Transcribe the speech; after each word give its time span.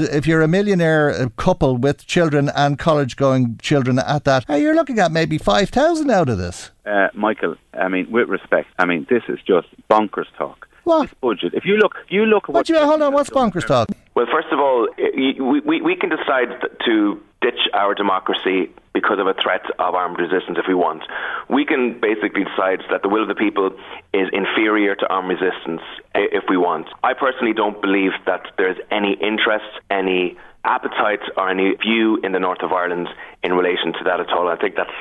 If 0.00 0.26
you're 0.26 0.42
a 0.42 0.48
millionaire 0.48 1.28
couple 1.36 1.76
with 1.76 2.06
children 2.06 2.50
and 2.54 2.78
college 2.78 3.16
going 3.16 3.58
children 3.58 3.98
at 3.98 4.24
that, 4.24 4.44
you're 4.48 4.74
looking 4.74 4.98
at 4.98 5.12
maybe 5.12 5.38
5,000 5.38 6.10
out 6.10 6.28
of 6.28 6.38
this. 6.38 6.70
Uh, 6.86 7.08
Michael, 7.14 7.56
I 7.74 7.88
mean, 7.88 8.10
with 8.10 8.28
respect, 8.28 8.68
I 8.78 8.86
mean, 8.86 9.06
this 9.08 9.22
is 9.28 9.38
just 9.46 9.68
bonkers 9.88 10.26
talk. 10.36 10.66
What? 10.84 11.10
This 11.10 11.14
budget. 11.20 11.54
If 11.54 11.64
you 11.64 11.76
look, 11.76 11.94
you 12.08 12.24
look 12.24 12.44
at 12.44 12.48
What 12.48 12.54
what. 12.54 12.68
you, 12.68 12.78
hold 12.78 13.02
on, 13.02 13.12
what's 13.12 13.30
bonkers 13.30 13.66
talk? 13.66 13.88
Well, 14.20 14.28
first 14.30 14.52
of 14.52 14.60
all, 14.60 14.86
eh, 14.98 15.40
we, 15.40 15.60
we, 15.60 15.80
we 15.80 15.96
can 15.96 16.10
decide 16.10 16.52
to 16.84 17.22
ditch 17.40 17.60
our 17.72 17.94
democracy 17.94 18.68
because 18.92 19.18
of 19.18 19.26
a 19.26 19.32
threat 19.32 19.62
of 19.78 19.94
armed 19.94 20.18
resistance 20.18 20.58
if 20.58 20.66
we 20.68 20.74
want. 20.74 21.04
We 21.48 21.64
can 21.64 21.98
basically 21.98 22.44
decide 22.44 22.82
that 22.90 23.00
the 23.00 23.08
will 23.08 23.22
of 23.22 23.28
the 23.28 23.34
people 23.34 23.70
is 24.12 24.28
inferior 24.34 24.94
to 24.94 25.08
armed 25.08 25.30
resistance 25.30 25.80
eh, 26.14 26.26
if 26.32 26.44
we 26.50 26.58
want. 26.58 26.88
I 27.02 27.14
personally 27.14 27.54
don't 27.54 27.80
believe 27.80 28.10
that 28.26 28.42
there's 28.58 28.76
any 28.90 29.14
interest, 29.14 29.72
any 29.90 30.36
appetite, 30.64 31.24
or 31.38 31.48
any 31.48 31.72
view 31.76 32.20
in 32.22 32.32
the 32.32 32.40
north 32.40 32.60
of 32.60 32.72
Ireland 32.72 33.08
in 33.42 33.54
relation 33.54 33.94
to 33.94 34.04
that 34.04 34.20
at 34.20 34.28
all. 34.28 34.48
I 34.48 34.56
think 34.56 34.74
that's 34.76 34.92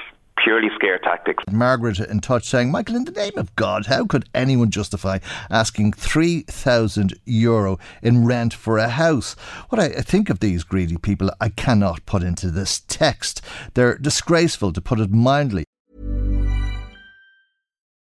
purely 0.43 0.69
scare 0.75 0.97
tactics. 0.99 1.43
Margaret 1.51 1.99
in 1.99 2.19
touch 2.21 2.45
saying, 2.45 2.71
Michael, 2.71 2.95
in 2.95 3.05
the 3.05 3.11
name 3.11 3.37
of 3.37 3.55
God, 3.55 3.85
how 3.87 4.05
could 4.05 4.29
anyone 4.33 4.71
justify 4.71 5.19
asking 5.49 5.93
3,000 5.93 7.13
euro 7.25 7.77
in 8.01 8.25
rent 8.25 8.53
for 8.53 8.77
a 8.77 8.89
house? 8.89 9.35
What 9.69 9.79
I 9.79 9.89
I 9.99 10.01
think 10.01 10.29
of 10.29 10.39
these 10.39 10.63
greedy 10.63 10.95
people, 10.97 11.29
I 11.41 11.49
cannot 11.49 12.05
put 12.05 12.23
into 12.23 12.49
this 12.51 12.81
text. 12.87 13.41
They're 13.73 13.97
disgraceful, 13.97 14.71
to 14.71 14.81
put 14.81 14.99
it 14.99 15.11
mildly. 15.11 15.65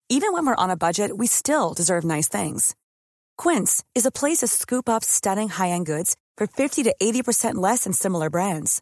Even 0.09 0.31
when 0.31 0.45
we're 0.45 0.63
on 0.63 0.69
a 0.69 0.77
budget, 0.77 1.17
we 1.17 1.27
still 1.27 1.73
deserve 1.73 2.03
nice 2.03 2.27
things. 2.27 2.75
Quince 3.37 3.83
is 3.95 4.05
a 4.05 4.11
place 4.11 4.37
to 4.37 4.47
scoop 4.47 4.87
up 4.87 5.03
stunning 5.03 5.49
high-end 5.49 5.85
goods 5.85 6.15
for 6.37 6.45
50 6.47 6.83
to 6.83 6.95
80% 7.01 7.55
less 7.55 7.83
than 7.83 7.93
similar 7.93 8.29
brands. 8.29 8.81